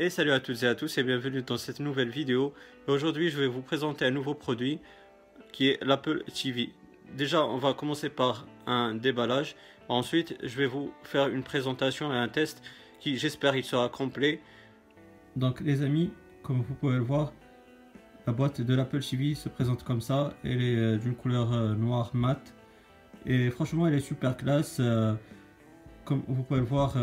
Et 0.00 0.10
salut 0.10 0.30
à 0.30 0.38
toutes 0.38 0.62
et 0.62 0.66
à 0.68 0.76
tous 0.76 0.96
et 0.96 1.02
bienvenue 1.02 1.42
dans 1.42 1.56
cette 1.56 1.80
nouvelle 1.80 2.08
vidéo. 2.08 2.54
Aujourd'hui 2.86 3.30
je 3.30 3.40
vais 3.40 3.48
vous 3.48 3.62
présenter 3.62 4.04
un 4.04 4.12
nouveau 4.12 4.32
produit 4.32 4.78
qui 5.50 5.70
est 5.70 5.84
l'Apple 5.84 6.22
TV. 6.32 6.72
Déjà 7.16 7.44
on 7.44 7.56
va 7.56 7.74
commencer 7.74 8.08
par 8.08 8.46
un 8.68 8.94
déballage. 8.94 9.56
Ensuite 9.88 10.36
je 10.40 10.56
vais 10.56 10.66
vous 10.66 10.92
faire 11.02 11.26
une 11.26 11.42
présentation 11.42 12.14
et 12.14 12.16
un 12.16 12.28
test 12.28 12.62
qui 13.00 13.18
j'espère 13.18 13.56
il 13.56 13.64
sera 13.64 13.88
complet. 13.88 14.40
Donc 15.34 15.60
les 15.62 15.82
amis, 15.82 16.12
comme 16.44 16.62
vous 16.62 16.74
pouvez 16.74 16.94
le 16.94 17.02
voir, 17.02 17.32
la 18.28 18.32
boîte 18.32 18.60
de 18.60 18.74
l'Apple 18.76 19.00
TV 19.00 19.34
se 19.34 19.48
présente 19.48 19.82
comme 19.82 20.00
ça. 20.00 20.32
Elle 20.44 20.62
est 20.62 20.76
euh, 20.76 20.98
d'une 20.98 21.16
couleur 21.16 21.52
euh, 21.52 21.74
noire 21.74 22.12
mat. 22.14 22.54
Et 23.26 23.50
franchement 23.50 23.88
elle 23.88 23.94
est 23.94 23.98
super 23.98 24.36
classe. 24.36 24.76
Euh, 24.78 25.14
comme 26.04 26.22
vous 26.28 26.44
pouvez 26.44 26.60
le 26.60 26.66
voir 26.66 26.96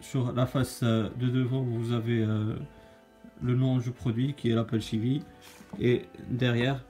sur 0.00 0.32
la 0.32 0.46
face 0.46 0.80
euh, 0.82 1.08
de 1.18 1.28
devant, 1.28 1.62
vous 1.62 1.92
avez 1.92 2.22
euh, 2.22 2.54
le 3.42 3.54
nom 3.54 3.78
du 3.78 3.90
produit 3.90 4.34
qui 4.34 4.50
est 4.50 4.54
l'Apple 4.54 4.80
TV. 4.80 5.20
Et 5.80 6.02
derrière, 6.30 6.84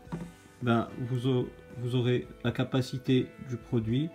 ben, 0.63 0.89
vous, 0.99 1.47
vous 1.79 1.95
aurez 1.95 2.27
la 2.45 2.53
capacité 2.53 3.29
du 3.49 3.57
produit 3.57 4.11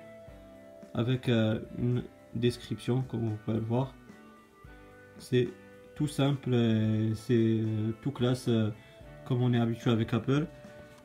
avec 0.94 1.30
euh, 1.30 1.60
une 1.78 2.04
description, 2.36 3.04
comme 3.04 3.30
vous 3.30 3.38
pouvez 3.46 3.58
le 3.58 3.64
voir. 3.64 3.94
C'est 5.18 5.50
tout 5.96 6.08
simple, 6.08 6.56
c'est 7.14 7.60
tout 8.02 8.12
classe 8.12 8.50
comme 9.26 9.44
on 9.44 9.54
est 9.54 9.60
habitué 9.60 9.92
avec 9.92 10.14
Apple. 10.14 10.48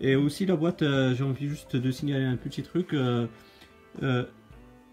Et 0.00 0.16
aussi 0.16 0.46
la 0.46 0.56
boîte, 0.56 0.82
j'ai 1.12 1.22
envie 1.22 1.48
juste 1.48 1.76
de 1.76 1.90
signaler 1.90 2.24
un 2.24 2.36
petit 2.36 2.62
truc 2.62 2.94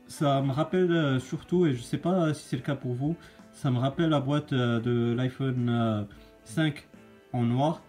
ça 0.07 0.41
me 0.41 0.51
rappelle 0.51 0.91
euh, 0.91 1.19
surtout, 1.19 1.65
et 1.65 1.73
je 1.73 1.81
sais 1.81 1.97
pas 1.97 2.33
si 2.33 2.43
c'est 2.47 2.55
le 2.55 2.61
cas 2.61 2.75
pour 2.75 2.93
vous, 2.93 3.15
ça 3.51 3.71
me 3.71 3.77
rappelle 3.77 4.09
la 4.09 4.19
boîte 4.19 4.53
euh, 4.53 4.79
de 4.79 5.13
l'iPhone 5.15 6.07
5 6.43 6.75
euh, 6.75 7.37
en 7.37 7.43
noir. 7.43 7.81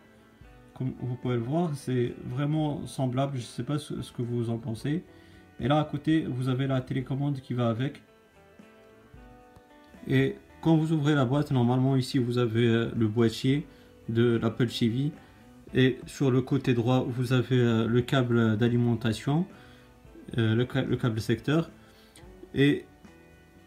Comme 0.75 0.95
vous 1.01 1.17
pouvez 1.17 1.37
le 1.37 1.43
voir, 1.43 1.71
c'est 1.75 2.15
vraiment 2.25 2.85
semblable, 2.87 3.39
je 3.39 3.43
sais 3.43 3.63
pas 3.63 3.79
ce, 3.79 3.95
que 3.95 4.23
vous 4.23 4.51
en 4.51 4.59
pensez. 4.59 5.05
Et 5.61 5.69
là 5.69 5.79
à 5.79 5.85
côté, 5.85 6.27
vous 6.29 6.49
avez 6.49 6.67
la 6.67 6.81
télécommande 6.81 7.41
qui 7.41 7.55
va 7.55 7.69
avec. 7.69 8.03
Et 10.09 10.37
quand 10.61 10.77
vous 10.77 10.93
ouvrez 10.93 11.15
la 11.15 11.25
boîte, 11.25 11.53
normalement 11.53 11.95
ici 11.97 12.19
vous 12.19 12.39
avez 12.39 12.89
le 12.97 13.07
boîtier 13.07 13.67
de 14.09 14.37
l'Apple 14.43 14.67
TV. 14.67 15.13
Et 15.75 15.99
sur 16.07 16.31
le 16.33 16.43
côté 16.43 16.75
droit, 16.75 17.05
vous 17.07 17.33
avez 17.33 17.87
le 17.87 18.01
câble 18.01 18.57
d'alimentation, 18.57 19.47
le 20.37 20.65
câble 20.65 21.21
secteur. 21.21 21.71
Et 22.55 22.85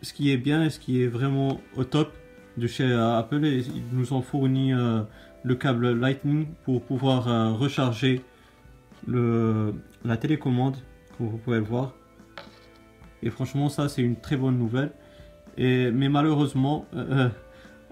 ce 0.01 0.13
qui 0.13 0.31
est 0.31 0.37
bien 0.37 0.63
et 0.63 0.69
ce 0.69 0.79
qui 0.79 1.03
est 1.03 1.07
vraiment 1.07 1.59
au 1.75 1.83
top 1.83 2.13
de 2.57 2.67
chez 2.67 2.85
euh, 2.85 3.17
Apple, 3.17 3.45
ils 3.45 3.83
nous 3.91 4.13
ont 4.13 4.21
fourni 4.21 4.73
euh, 4.73 5.01
le 5.43 5.55
câble 5.55 5.91
Lightning 5.91 6.47
pour 6.63 6.81
pouvoir 6.81 7.27
euh, 7.27 7.51
recharger 7.51 8.21
la 9.07 10.17
télécommande, 10.17 10.77
comme 11.17 11.27
vous 11.27 11.37
pouvez 11.37 11.57
le 11.57 11.63
voir. 11.63 11.93
Et 13.23 13.29
franchement, 13.29 13.69
ça 13.69 13.89
c'est 13.89 14.01
une 14.01 14.15
très 14.15 14.35
bonne 14.35 14.57
nouvelle. 14.57 14.91
Et, 15.57 15.91
mais 15.91 16.09
malheureusement, 16.09 16.85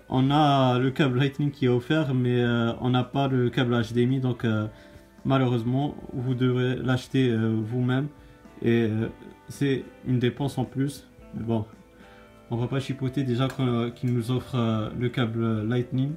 on 0.09 0.31
a 0.31 0.77
le 0.77 0.91
câble 0.91 1.19
Lightning 1.19 1.51
qui 1.51 1.65
est 1.65 1.69
offert, 1.69 2.13
mais 2.13 2.43
on 2.81 2.89
n'a 2.89 3.03
pas 3.03 3.27
le 3.27 3.49
câble 3.49 3.79
HDMI. 3.81 4.19
Donc 4.19 4.45
malheureusement, 5.23 5.95
vous 6.11 6.33
devrez 6.33 6.75
l'acheter 6.75 7.33
vous-même. 7.37 8.07
Et 8.61 8.89
c'est 9.49 9.83
une 10.07 10.19
dépense 10.19 10.57
en 10.57 10.65
plus. 10.65 11.07
Mais 11.33 11.43
bon, 11.43 11.65
on 12.51 12.57
va 12.57 12.67
pas 12.67 12.79
chipoter 12.79 13.23
déjà 13.23 13.47
qu'il 13.95 14.13
nous 14.13 14.31
offre 14.31 14.55
euh, 14.55 14.89
le 14.97 15.09
câble 15.09 15.63
Lightning. 15.67 16.13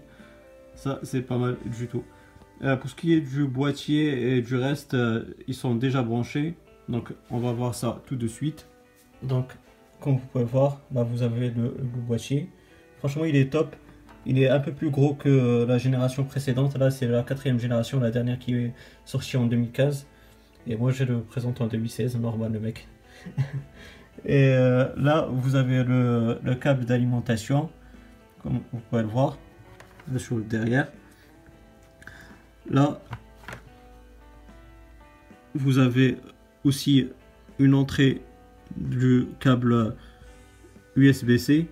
Ça, 0.75 1.01
c'est 1.03 1.23
pas 1.23 1.39
mal 1.39 1.57
du 1.65 1.87
tout. 1.89 2.05
Euh, 2.63 2.77
pour 2.77 2.91
ce 2.91 2.95
qui 2.95 3.15
est 3.15 3.21
du 3.21 3.47
boîtier 3.47 4.37
et 4.37 4.43
du 4.43 4.57
reste, 4.57 4.95
euh, 4.95 5.25
ils 5.47 5.55
sont 5.55 5.75
déjà 5.75 6.03
branchés. 6.03 6.55
Donc, 6.89 7.13
on 7.31 7.39
va 7.39 7.53
voir 7.53 7.75
ça 7.75 8.03
tout 8.07 8.17
de 8.17 8.27
suite. 8.27 8.67
Donc, 9.23 9.47
comme 10.01 10.17
vous 10.17 10.27
pouvez 10.33 10.45
voir, 10.45 10.81
là, 10.93 11.03
vous 11.03 11.23
avez 11.23 11.51
le, 11.51 11.75
boîtier. 12.07 12.49
Franchement, 12.99 13.25
il 13.25 13.37
est 13.37 13.51
top. 13.51 13.75
Il 14.27 14.39
est 14.39 14.49
un 14.49 14.61
peu 14.61 14.73
plus 14.73 14.91
gros 14.91 15.15
que 15.15 15.65
la 15.67 15.79
génération 15.79 16.25
précédente. 16.25 16.77
Là, 16.77 16.91
c'est 16.91 17.07
la 17.07 17.23
quatrième 17.23 17.59
génération, 17.59 18.01
la 18.01 18.11
dernière 18.11 18.39
qui 18.39 18.55
est 18.55 18.75
sortie 19.05 19.37
en 19.37 19.47
2015. 19.47 20.07
Et 20.67 20.77
moi, 20.77 20.91
je 20.91 21.05
le 21.05 21.21
présente 21.21 21.61
en 21.61 21.67
2016. 21.67 22.19
Normal, 22.19 22.53
le 22.53 22.61
mec. 22.61 22.89
Et 24.25 24.49
euh, 24.49 24.89
là, 24.97 25.29
vous 25.31 25.55
avez 25.55 25.85
le, 25.85 26.55
câble 26.61 26.85
d'alimentation, 26.85 27.71
comme 28.43 28.61
vous 28.73 28.81
pouvez 28.91 29.03
le 29.03 29.09
voir, 29.09 29.39
le 30.11 30.43
derrière. 30.43 30.91
Là, 32.69 33.01
vous 35.55 35.79
avez 35.79 36.19
aussi 36.65 37.09
une 37.59 37.75
entrée 37.75 38.23
du 38.77 39.29
câble 39.41 39.95
USB-C 40.97 41.69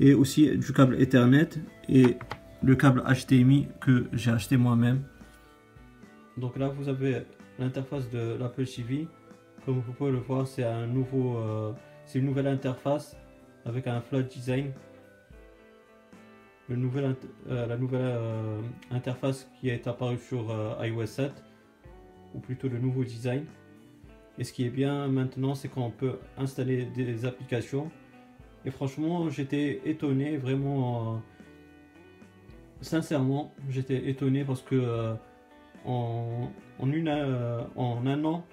et 0.00 0.14
aussi 0.14 0.56
du 0.56 0.72
câble 0.72 1.00
Ethernet 1.00 1.48
et 1.88 2.16
le 2.62 2.76
câble 2.76 3.02
HDMI 3.02 3.68
que 3.80 4.06
j'ai 4.12 4.30
acheté 4.30 4.56
moi-même. 4.56 5.02
Donc 6.36 6.56
là, 6.56 6.68
vous 6.68 6.88
avez 6.88 7.22
l'interface 7.58 8.08
de 8.10 8.36
l'Apple 8.38 8.64
TV 8.64 9.08
comme 9.64 9.80
vous 9.80 9.92
pouvez 9.92 10.10
le 10.10 10.18
voir, 10.18 10.46
c'est 10.46 10.64
un 10.64 10.86
nouveau, 10.86 11.36
euh, 11.36 11.72
c'est 12.04 12.18
une 12.18 12.26
nouvelle 12.26 12.48
interface 12.48 13.16
avec 13.64 13.86
un 13.86 14.00
flat 14.00 14.22
design. 14.22 14.72
Le 16.68 16.76
nouvel, 16.76 17.16
euh, 17.48 17.66
la 17.66 17.76
nouvelle 17.76 18.00
euh, 18.02 18.60
interface 18.90 19.48
qui 19.60 19.68
est 19.68 19.86
apparue 19.86 20.18
sur 20.18 20.54
iOS 20.80 21.06
7, 21.06 21.32
ou 22.34 22.40
plutôt 22.40 22.68
le 22.68 22.78
nouveau 22.78 23.04
design. 23.04 23.44
Et 24.38 24.44
ce 24.44 24.52
qui 24.52 24.64
est 24.64 24.70
bien 24.70 25.06
maintenant, 25.08 25.54
c'est 25.54 25.68
qu'on 25.68 25.90
peut 25.90 26.18
installer 26.38 26.86
des 26.86 27.24
applications. 27.24 27.90
Et 28.64 28.70
franchement, 28.70 29.28
j'étais 29.28 29.80
étonné, 29.84 30.38
vraiment, 30.38 31.20
sincèrement, 32.80 33.52
j'étais 33.68 34.08
étonné 34.08 34.44
parce 34.44 34.62
que 34.62 35.14
en, 35.84 36.48
en 36.78 38.06
un 38.06 38.24
an, 38.24 38.44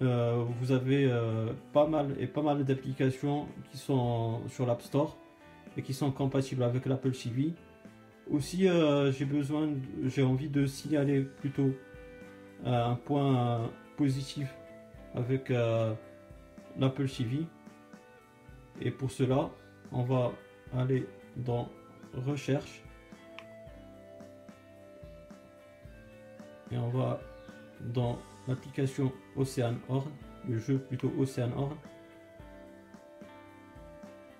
euh, 0.00 0.44
vous 0.60 0.70
avez 0.70 1.06
euh, 1.10 1.52
pas 1.72 1.86
mal 1.86 2.14
et 2.20 2.28
pas 2.28 2.42
mal 2.42 2.64
d'applications 2.64 3.48
qui 3.70 3.78
sont 3.78 4.40
sur 4.48 4.64
l'App 4.64 4.82
Store 4.82 5.16
et 5.76 5.82
qui 5.82 5.92
sont 5.92 6.12
compatibles 6.12 6.62
avec 6.62 6.86
l'Apple 6.86 7.10
TV. 7.10 7.52
Aussi, 8.30 8.68
euh, 8.68 9.10
j'ai 9.10 9.24
besoin, 9.24 9.70
j'ai 10.04 10.22
envie 10.22 10.48
de 10.48 10.66
signaler 10.66 11.22
plutôt 11.22 11.70
un 12.64 12.94
point 12.96 13.70
positif 13.96 14.52
avec 15.14 15.50
l'Apple 16.78 17.08
TV. 17.08 17.46
Et 18.80 18.90
pour 18.90 19.10
cela, 19.10 19.50
on 19.92 20.02
va 20.02 20.32
aller 20.76 21.06
dans 21.36 21.68
Recherche 22.14 22.82
et 26.72 26.78
on 26.78 26.88
va 26.88 27.20
dans 27.80 28.18
l'application 28.48 29.12
Ocean 29.36 29.74
Horn, 29.88 30.10
le 30.48 30.58
jeu 30.58 30.78
plutôt 30.78 31.12
Ocean 31.18 31.50
Horn. 31.56 31.76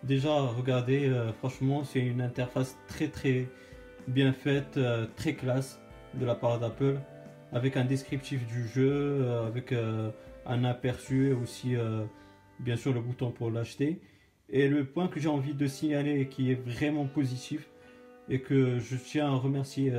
Déjà, 0.03 0.41
regardez, 0.41 1.09
euh, 1.09 1.33
franchement, 1.35 1.85
c'est 1.85 2.01
une 2.01 2.23
interface 2.23 2.79
très 2.87 3.09
très 3.09 3.49
bien 4.07 4.33
faite, 4.33 4.77
euh, 4.77 5.07
très 5.17 5.35
classe 5.35 5.81
de 6.15 6.25
la 6.25 6.35
part 6.35 6.59
d'Apple, 6.59 6.99
avec 7.53 7.77
un 7.77 7.85
descriptif 7.85 8.47
du 8.47 8.67
jeu, 8.67 8.91
euh, 8.91 9.47
avec 9.47 9.75
un 10.47 10.65
aperçu 10.65 11.29
et 11.29 11.33
aussi, 11.33 11.77
bien 12.61 12.77
sûr, 12.77 12.95
le 12.95 13.01
bouton 13.01 13.31
pour 13.31 13.51
l'acheter. 13.51 14.01
Et 14.49 14.67
le 14.69 14.85
point 14.87 15.09
que 15.09 15.21
j'ai 15.21 15.29
envie 15.29 15.53
de 15.53 15.67
signaler 15.67 16.27
qui 16.29 16.51
est 16.51 16.55
vraiment 16.55 17.07
positif, 17.07 17.69
et 18.31 18.41
que 18.41 18.79
je 18.79 18.97
tiens 18.97 19.27
à 19.27 19.35
remercier 19.37 19.93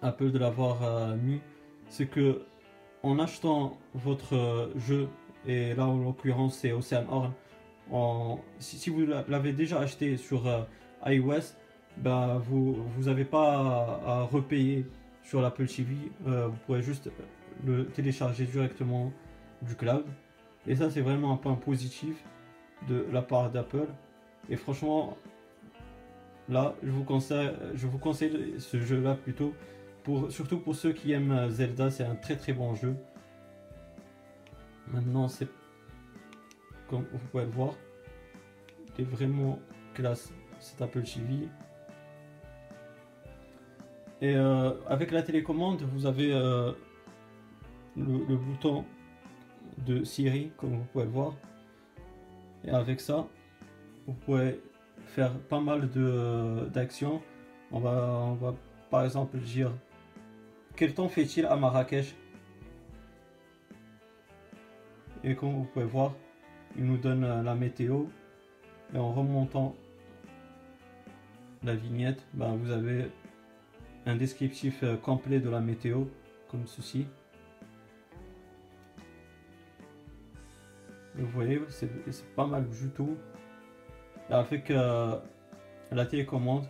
Apple 0.00 0.30
de 0.30 0.38
l'avoir 0.38 1.16
mis 1.16 1.40
c'est 1.92 2.06
que 2.06 2.42
en 3.02 3.18
achetant 3.18 3.76
votre 3.92 4.34
euh, 4.34 4.72
jeu, 4.76 5.08
et 5.46 5.74
là 5.74 5.86
en 5.86 5.98
l'occurrence 5.98 6.56
c'est 6.56 6.72
Ocean 6.72 7.04
Horn, 7.10 8.38
si, 8.58 8.88
vous 8.88 9.04
l'avez 9.28 9.52
déjà 9.52 9.78
acheté 9.80 10.16
sur 10.16 10.46
euh, 10.46 10.62
iOS, 11.04 11.54
bah, 11.98 12.40
vous 12.48 12.82
n'avez 13.04 13.26
pas 13.26 14.00
à, 14.06 14.22
repayer 14.22 14.86
sur 15.22 15.42
l'Apple 15.42 15.66
TV, 15.66 15.94
euh, 16.26 16.46
vous 16.46 16.56
pourrez 16.64 16.82
juste 16.82 17.10
le 17.66 17.84
télécharger 17.84 18.46
directement 18.46 19.12
du 19.60 19.74
cloud. 19.76 20.06
Et 20.66 20.76
ça 20.76 20.88
c'est 20.88 21.02
vraiment 21.02 21.32
un 21.32 21.36
point 21.36 21.56
positif 21.56 22.24
de 22.88 23.04
la 23.12 23.20
part 23.20 23.50
d'Apple. 23.50 23.88
Et 24.48 24.56
franchement, 24.56 25.18
là 26.48 26.74
je 26.82 26.90
vous 26.90 27.04
conseille, 27.04 27.50
je 27.74 27.86
vous 27.86 27.98
conseille 27.98 28.54
ce 28.56 28.80
jeu 28.80 29.02
là 29.02 29.14
plutôt 29.14 29.52
surtout 30.30 30.58
pour 30.58 30.74
ceux 30.74 30.92
qui 30.92 31.12
aiment 31.12 31.32
euh, 31.32 31.48
Zelda, 31.48 31.90
c'est 31.90 32.04
un 32.04 32.14
très 32.14 32.36
très 32.36 32.52
bon 32.52 32.74
jeu. 32.74 32.94
Maintenant, 34.88 35.28
c'est 35.28 35.48
comme 36.88 37.04
vous 37.12 37.18
pouvez 37.30 37.44
le 37.44 37.50
voir, 37.50 37.74
c'est 38.94 39.04
vraiment 39.04 39.58
classe. 39.94 40.32
cet 40.60 40.82
Apple 40.82 41.02
TV. 41.02 41.48
Et 44.20 44.36
avec 44.36 45.10
la 45.10 45.22
télécommande, 45.22 45.82
vous 45.82 46.06
avez 46.06 46.28
le, 46.28 46.76
le, 47.96 48.36
bouton 48.36 48.84
de 49.78 50.04
Siri, 50.04 50.52
comme 50.56 50.76
vous 50.76 50.84
pouvez 50.92 51.04
le 51.04 51.10
voir. 51.10 51.34
Et 52.64 52.70
avec 52.70 53.00
ça, 53.00 53.26
vous 54.06 54.12
pouvez 54.12 54.60
faire 55.06 55.32
pas 55.48 55.60
mal 55.60 55.88
d'actions. 56.70 57.20
On 57.70 57.80
va, 57.80 58.24
on 58.30 58.34
va 58.34 58.54
par 58.90 59.04
exemple 59.04 59.38
dire 59.38 59.72
quel 60.76 60.94
temps 60.94 61.08
fait-il 61.08 61.46
à 61.46 61.56
Marrakech? 61.56 62.14
Et 65.24 65.34
comme 65.34 65.54
vous 65.54 65.64
pouvez 65.64 65.84
voir, 65.84 66.14
il 66.76 66.84
nous 66.84 66.96
donne 66.96 67.24
euh, 67.24 67.42
la 67.42 67.54
météo. 67.54 68.04
Et 68.94 68.98
en 68.98 69.12
remontant 69.12 69.74
la 71.62 71.74
vignette, 71.74 72.26
ben 72.34 72.56
vous 72.56 72.70
avez 72.70 73.10
un 74.04 74.16
descriptif 74.16 74.82
euh, 74.82 74.96
complet 74.96 75.38
de 75.38 75.48
la 75.48 75.60
météo, 75.60 76.04
comme 76.50 76.66
ceci. 76.66 77.06
Vous 81.14 81.26
voyez, 81.26 81.60
c'est 81.68 82.34
pas 82.34 82.46
mal 82.46 82.68
du 82.68 82.88
tout. 82.88 83.16
Avec 84.30 84.70
euh, 84.70 85.18
la 85.90 86.06
télécommande, 86.06 86.66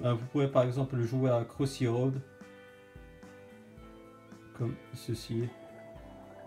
ben, 0.00 0.12
vous 0.12 0.26
pouvez 0.26 0.48
par 0.48 0.64
exemple 0.64 1.00
jouer 1.00 1.30
à 1.30 1.44
Crossy 1.44 1.86
Road 1.88 2.20
comme 4.58 4.74
ceci. 4.94 5.48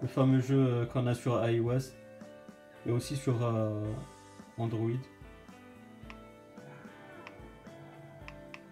Le 0.01 0.07
fameux 0.07 0.41
jeu 0.41 0.57
euh, 0.57 0.85
qu'on 0.85 1.07
a 1.07 1.13
sur 1.13 1.47
iOS 1.47 1.93
et 2.85 2.91
aussi 2.91 3.15
sur 3.15 3.43
euh, 3.43 3.83
Android. 4.57 4.89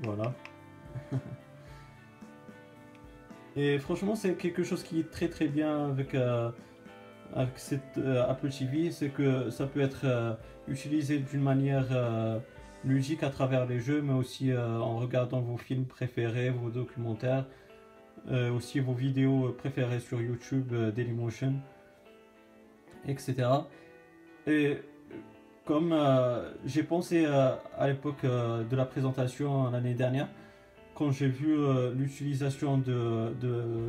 Voilà. 0.02 0.34
et 3.56 3.80
franchement, 3.80 4.16
c'est 4.16 4.36
quelque 4.36 4.64
chose 4.64 4.84
qui 4.84 5.00
est 5.00 5.10
très 5.10 5.30
très 5.30 5.48
bien 5.48 5.90
avec, 5.90 6.14
euh, 6.14 6.52
avec 7.34 7.58
cette 7.58 7.98
Apple 7.98 8.50
TV, 8.50 8.92
c'est 8.92 9.10
que 9.10 9.50
ça 9.50 9.66
peut 9.66 9.82
être 9.82 10.38
utilisé 10.68 11.20
d'une 11.20 11.42
manière 11.42 11.88
ludique 12.84 13.24
à 13.24 13.30
travers 13.30 13.66
les 13.66 13.80
jeux, 13.80 14.02
mais 14.02 14.14
aussi 14.14 14.54
en 14.56 14.98
regardant 14.98 15.40
vos 15.40 15.58
films 15.58 15.86
préférés, 15.86 16.50
vos 16.50 16.70
documentaires. 16.70 17.46
Euh, 18.32 18.52
aussi 18.52 18.80
vos 18.80 18.94
vidéos 18.94 19.54
préférées 19.56 20.00
sur 20.00 20.20
YouTube, 20.20 20.74
euh, 20.74 20.92
Dailymotion, 20.92 21.54
etc. 23.08 23.48
Et 24.48 24.80
comme 25.64 25.94
euh, 25.94 26.52
j'ai 26.66 26.82
pensé 26.82 27.26
à 27.26 27.88
l'époque 27.88 28.24
de 28.24 28.76
la 28.76 28.86
présentation 28.86 29.70
l'année 29.70 29.94
dernière, 29.94 30.28
quand 30.96 31.12
j'ai 31.12 31.28
vu 31.28 31.56
l'utilisation 31.94 32.78
de, 32.78 33.34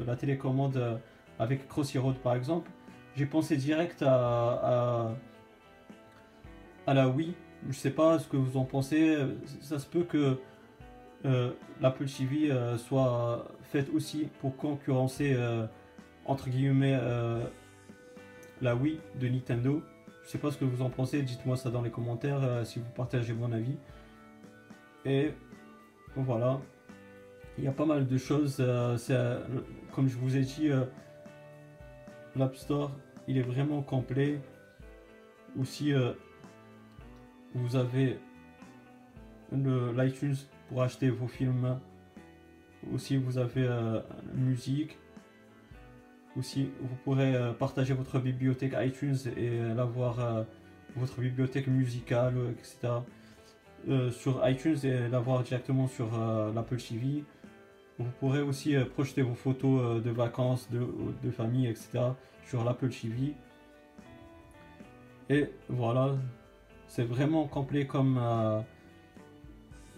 la 0.06 0.16
télécommande 0.16 1.00
avec 1.38 1.68
Crossy 1.68 1.98
Road 1.98 2.16
par 2.16 2.34
exemple, 2.34 2.70
j'ai 3.14 3.26
pensé 3.26 3.56
direct 3.56 4.02
à, 4.02 5.14
à, 6.86 6.94
la 6.94 7.08
Wii. 7.08 7.34
Je 7.68 7.74
sais 7.74 7.90
pas 7.90 8.18
ce 8.18 8.28
que 8.28 8.36
vous 8.36 8.56
en 8.56 8.64
pensez. 8.64 9.16
Ça 9.60 9.78
se 9.78 9.86
peut 9.86 10.02
que 10.02 10.16
euh, 10.16 10.34
l'Apple 11.80 12.06
TV 12.06 12.50
euh, 12.50 12.78
soit 12.78 13.48
faite 13.62 13.88
aussi 13.94 14.28
pour 14.40 14.56
concurrencer 14.56 15.34
euh, 15.34 15.66
entre 16.24 16.48
guillemets 16.48 16.98
la 18.60 18.74
Wii 18.74 19.00
de 19.20 19.28
Nintendo. 19.28 19.82
Je 20.24 20.30
sais 20.30 20.38
pas 20.38 20.50
ce 20.50 20.58
que 20.58 20.64
vous 20.64 20.82
en 20.82 20.90
pensez, 20.90 21.22
dites-moi 21.22 21.56
ça 21.56 21.70
dans 21.70 21.82
les 21.82 21.90
commentaires 21.90 22.64
si 22.64 22.80
vous 22.80 22.90
partagez 22.90 23.32
mon 23.32 23.52
avis. 23.52 23.76
Et 25.04 25.32
voilà, 26.16 26.60
il 27.58 27.64
y 27.64 27.68
a 27.68 27.72
pas 27.72 27.86
mal 27.86 28.06
de 28.08 28.18
choses. 28.18 28.56
comme 29.92 30.08
je 30.08 30.16
vous 30.16 30.36
ai 30.36 30.40
dit, 30.40 30.70
l'App 32.34 32.56
Store, 32.56 32.90
il 33.28 33.38
est 33.38 33.42
vraiment 33.42 33.82
complet. 33.82 34.40
Aussi, 35.60 35.92
vous 37.54 37.76
avez 37.76 38.18
l'iTunes 39.52 40.34
pour 40.68 40.82
acheter 40.82 41.10
vos 41.10 41.28
films. 41.28 41.78
Aussi, 42.92 43.16
vous 43.16 43.38
avez 43.38 43.64
euh, 43.64 44.00
musique. 44.34 44.98
Aussi, 46.36 46.70
vous 46.80 46.96
pourrez 47.04 47.34
euh, 47.34 47.52
partager 47.52 47.94
votre 47.94 48.18
bibliothèque 48.18 48.74
iTunes 48.78 49.16
et 49.36 49.58
l'avoir, 49.74 50.20
euh, 50.20 50.42
votre 50.96 51.20
bibliothèque 51.20 51.66
musicale, 51.66 52.34
etc. 52.50 53.00
sur 54.10 54.46
iTunes 54.48 54.78
et 54.82 55.08
l'avoir 55.08 55.42
directement 55.44 55.86
sur 55.86 56.08
l'Apple 56.52 56.76
TV. 56.76 57.22
Vous 57.98 58.10
pourrez 58.18 58.42
aussi 58.42 58.74
projeter 58.94 59.22
vos 59.22 59.34
photos 59.34 60.02
de 60.02 60.10
vacances, 60.10 60.68
de 60.70 61.30
famille, 61.30 61.68
etc. 61.68 62.00
sur 62.44 62.64
l'Apple 62.64 62.88
TV. 62.88 63.34
Et 65.30 65.50
voilà, 65.68 66.16
c'est 66.88 67.04
vraiment 67.04 67.46
complet 67.46 67.86
comme 67.86 68.18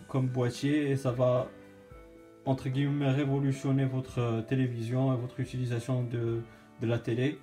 comme 0.08 0.26
boîtier 0.26 0.90
et 0.90 0.96
ça 0.96 1.12
va 1.12 1.49
entre 2.49 2.70
guillemets 2.70 3.10
révolutionner 3.10 3.84
votre 3.84 4.20
euh, 4.20 4.40
télévision 4.40 5.12
et 5.12 5.16
votre 5.16 5.38
utilisation 5.38 6.02
de, 6.02 6.40
la 6.81 6.99
télé. 6.99 7.38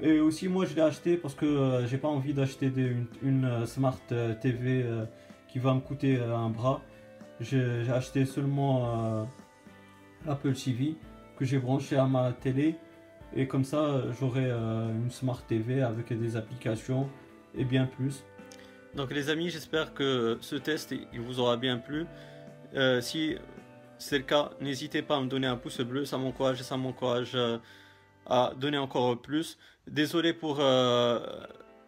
Et 0.00 0.20
aussi 0.20 0.48
moi 0.48 0.66
je 0.66 0.74
l'ai 0.74 0.82
acheté 0.82 1.16
parce 1.16 1.34
que 1.34 1.46
euh, 1.46 1.86
j'ai 1.86 1.98
pas 1.98 2.08
envie 2.08 2.32
d'acheter 2.32 2.70
une, 3.22 3.44
euh, 3.44 3.66
Smart 3.66 3.98
TV 4.40 4.86
qui 5.48 5.58
va 5.58 5.74
me 5.74 5.80
coûter 5.80 6.20
un 6.20 6.48
bras. 6.48 6.80
J'ai 7.40 7.90
acheté 7.92 8.24
seulement 8.24 9.28
Apple 10.26 10.52
TV 10.52 10.96
que 11.36 11.44
j'ai 11.44 11.58
branché 11.58 11.96
à 11.96 12.06
ma 12.06 12.32
télé 12.32 12.76
et 13.34 13.48
comme 13.48 13.64
ça 13.64 14.02
j'aurai 14.18 14.50
une 14.50 15.10
Smart 15.10 15.42
TV 15.46 15.82
avec 15.82 16.12
des 16.12 16.36
applications 16.36 17.08
et 17.56 17.64
bien 17.64 17.86
plus. 17.86 18.24
Donc 18.96 19.12
les 19.12 19.28
amis, 19.28 19.50
j'espère 19.50 19.92
que 19.92 20.38
ce 20.40 20.54
test 20.54 20.94
il 21.12 21.20
vous 21.20 21.40
aura 21.40 21.56
bien 21.56 21.78
plu. 21.78 22.06
Euh, 22.76 23.00
si 23.00 23.36
c'est 23.98 24.18
le 24.18 24.24
cas, 24.24 24.50
n'hésitez 24.60 25.02
pas 25.02 25.16
à 25.16 25.20
me 25.20 25.26
donner 25.26 25.48
un 25.48 25.56
pouce 25.56 25.80
bleu, 25.80 26.04
ça 26.04 26.16
m'encourage 26.16 26.60
et 26.60 26.64
ça 26.64 26.76
m'encourage 26.76 27.32
euh, 27.34 27.58
à 28.26 28.52
donner 28.56 28.78
encore 28.78 29.20
plus. 29.20 29.58
Désolé 29.88 30.32
pour 30.32 30.58
euh, 30.60 31.18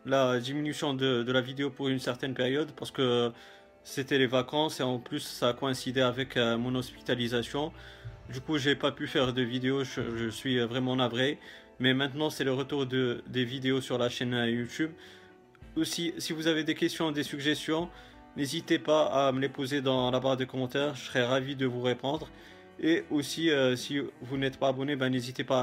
la 0.05 0.41
diminution 0.41 0.95
de, 0.95 1.25
la 1.31 1.41
vidéo 1.41 1.71
pour 1.71 1.89
une 1.89 2.01
certaine 2.01 2.35
période 2.35 2.73
parce 2.73 2.91
que 2.91 3.33
c'était 3.85 4.19
les 4.19 4.27
vacances 4.27 4.81
et 4.81 4.83
en 4.83 4.99
plus 4.99 5.21
ça 5.21 5.51
a 5.51 5.53
coïncidé 5.53 6.01
avec 6.01 6.37
mon 6.37 6.75
hospitalisation. 6.75 7.73
Du 8.33 8.41
coup, 8.41 8.59
j'ai 8.59 8.75
pas 8.75 8.91
pu 8.91 9.07
faire 9.07 9.33
de 9.33 9.43
vidéo, 9.43 9.85
je, 9.85 10.29
suis 10.31 10.59
vraiment 10.59 10.97
navré. 10.97 11.39
Mais 11.79 11.95
maintenant, 11.95 12.31
c'est 12.31 12.43
le 12.43 12.53
retour 12.53 12.87
de, 12.87 13.23
des 13.29 13.45
vidéos 13.45 13.81
sur 13.81 13.99
la 13.99 14.09
chaîne 14.09 14.35
YouTube. 14.49 14.91
Aussi, 15.77 16.15
si 16.19 16.33
vous 16.33 16.47
avez 16.47 16.65
des 16.65 16.75
questions, 16.75 17.13
des 17.13 17.23
suggestions, 17.23 17.91
n'hésitez 18.37 18.79
pas 18.79 19.07
à 19.07 19.33
me 19.33 19.41
les 19.41 19.49
poser 19.49 19.83
dans 19.83 20.11
la 20.11 20.21
barre 20.21 20.37
de 20.37 20.45
commentaires. 20.45 20.95
Je 20.95 21.05
serai 21.05 21.23
ravi 21.23 21.55
de 21.55 21.67
vous 21.67 21.83
répondre. 21.83 22.29
Et 22.81 23.05
aussi, 23.11 23.51
euh, 23.51 23.77
si 23.77 23.99
vous 24.23 24.37
n'êtes 24.39 24.59
pas 24.59 24.69
abonné, 24.69 24.97
ben, 24.97 25.11
n'hésitez 25.11 25.45
pas 25.45 25.63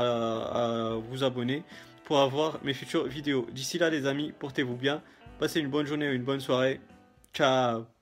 à, 0.51 0.96
vous 0.96 1.24
abonner 1.24 1.63
pour 2.05 2.20
avoir 2.20 2.63
mes 2.63 2.74
futures 2.74 3.08
vidéos. 3.08 3.48
D'ici 3.51 3.77
là, 3.77 3.89
les 3.89 4.05
amis, 4.05 4.34
portez-vous 4.38 4.75
bien. 4.75 5.01
Passez 5.39 5.60
une 5.60 5.70
bonne 5.70 5.86
journée, 5.86 6.12
une 6.12 6.24
bonne 6.24 6.39
soirée. 6.39 6.79
Ciao 7.34 7.93